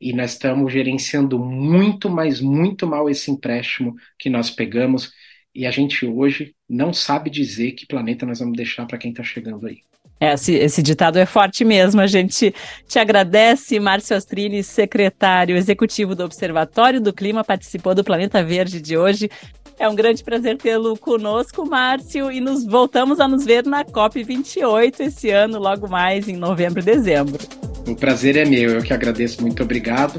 E 0.00 0.12
nós 0.12 0.32
estamos 0.32 0.72
gerenciando 0.72 1.38
muito, 1.38 2.10
mas 2.10 2.40
muito 2.40 2.84
mal 2.84 3.08
esse 3.08 3.30
empréstimo 3.30 3.94
que 4.18 4.28
nós 4.28 4.50
pegamos 4.50 5.12
e 5.54 5.64
a 5.64 5.70
gente 5.70 6.04
hoje 6.04 6.55
não 6.68 6.92
sabe 6.92 7.30
dizer 7.30 7.72
que 7.72 7.86
planeta 7.86 8.26
nós 8.26 8.38
vamos 8.38 8.56
deixar 8.56 8.86
para 8.86 8.98
quem 8.98 9.10
está 9.10 9.22
chegando 9.22 9.66
aí. 9.66 9.78
É, 10.18 10.32
esse, 10.32 10.54
esse, 10.54 10.82
ditado 10.82 11.18
é 11.18 11.26
forte 11.26 11.64
mesmo. 11.64 12.00
A 12.00 12.06
gente 12.06 12.54
te 12.88 12.98
agradece, 12.98 13.78
Márcio 13.78 14.16
Astrini, 14.16 14.62
secretário 14.62 15.56
executivo 15.56 16.14
do 16.14 16.24
Observatório 16.24 17.00
do 17.00 17.12
Clima, 17.12 17.44
participou 17.44 17.94
do 17.94 18.02
Planeta 18.02 18.42
Verde 18.42 18.80
de 18.80 18.96
hoje. 18.96 19.30
É 19.78 19.86
um 19.86 19.94
grande 19.94 20.24
prazer 20.24 20.56
tê-lo 20.56 20.96
conosco, 20.96 21.66
Márcio, 21.68 22.32
e 22.32 22.40
nos 22.40 22.64
voltamos 22.64 23.20
a 23.20 23.28
nos 23.28 23.44
ver 23.44 23.66
na 23.66 23.84
COP28 23.84 25.00
esse 25.00 25.28
ano, 25.28 25.58
logo 25.58 25.86
mais 25.86 26.28
em 26.28 26.36
novembro 26.36 26.80
e 26.80 26.82
dezembro. 26.82 27.46
O 27.86 27.94
prazer 27.94 28.36
é 28.36 28.46
meu, 28.46 28.70
eu 28.70 28.82
que 28.82 28.94
agradeço, 28.94 29.42
muito 29.42 29.62
obrigado. 29.62 30.18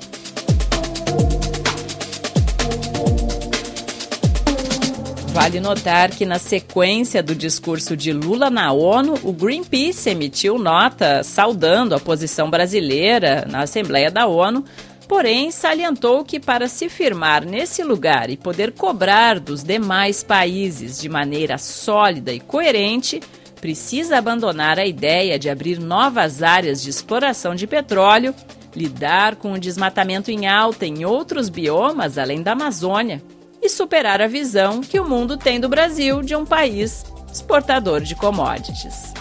Vale 5.38 5.60
notar 5.60 6.10
que, 6.10 6.25
na 6.25 6.39
sequência 6.39 7.22
do 7.22 7.36
discurso 7.36 7.96
de 7.96 8.12
Lula 8.12 8.50
na 8.50 8.72
ONU, 8.72 9.20
o 9.22 9.32
Greenpeace 9.32 10.10
emitiu 10.10 10.58
nota 10.58 11.22
saudando 11.24 11.94
a 11.94 12.00
posição 12.00 12.50
brasileira 12.50 13.45
na 13.47 13.62
Assembleia 13.62 14.10
da 14.10 14.26
ONU, 14.26 14.65
porém 15.08 15.52
salientou 15.52 16.26
que, 16.26 16.39
para 16.39 16.67
se 16.67 16.89
firmar 16.89 17.45
nesse 17.45 17.84
lugar 17.84 18.32
e 18.32 18.36
poder 18.36 18.71
cobrar 18.71 19.39
dos 19.39 19.63
demais 19.63 20.23
países 20.23 21.00
de 21.00 21.08
maneira 21.08 21.60
sólida 21.60 22.34
e 22.34 22.39
coerente, 22.39 23.21
precisa 23.62 24.17
abandonar 24.17 24.80
a 24.80 24.88
ideia 24.88 25.38
de 25.38 25.52
abrir 25.52 25.78
novas 25.78 26.41
áreas 26.41 26.82
de 26.82 26.89
exploração 26.89 27.54
de 27.54 27.67
petróleo, 27.67 28.34
lidar 28.76 29.36
com 29.36 29.54
o 29.54 29.60
desmatamento 29.60 30.32
em 30.32 30.47
alta 30.47 30.88
em 30.88 31.06
outros 31.06 31.47
biomas 31.47 32.17
além 32.17 32.41
da 32.41 32.54
Amazônia 32.54 33.21
e 33.67 33.69
superar 33.69 34.21
a 34.21 34.27
visão 34.27 34.80
que 34.80 34.97
o 34.97 35.03
mundo 35.03 35.36
tem 35.36 35.60
do 35.60 35.67
Brasil 35.67 36.21
de 36.21 36.34
um 36.34 36.45
país 36.45 37.06
exportador 37.32 37.99
de 37.99 38.15
commodities. 38.15 39.13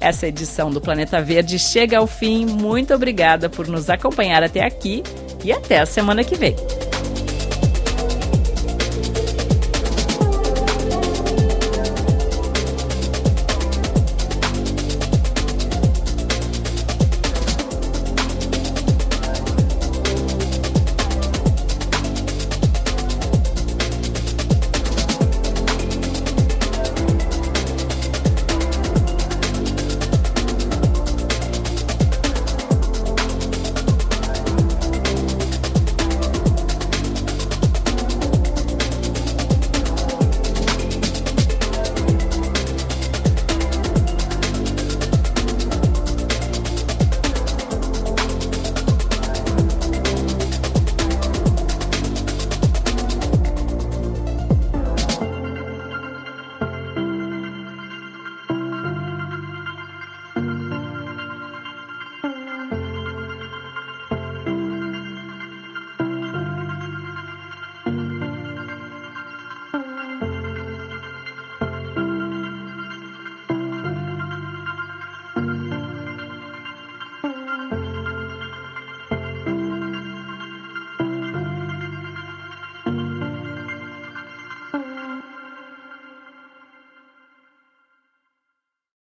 Essa 0.00 0.26
edição 0.26 0.68
do 0.68 0.80
Planeta 0.80 1.22
Verde 1.22 1.60
chega 1.60 1.98
ao 1.98 2.06
fim. 2.06 2.44
Muito 2.44 2.92
obrigada 2.92 3.48
por 3.48 3.68
nos 3.68 3.88
acompanhar 3.88 4.42
até 4.42 4.64
aqui 4.64 5.04
e 5.44 5.52
até 5.52 5.78
a 5.78 5.86
semana 5.86 6.24
que 6.24 6.34
vem. 6.34 6.56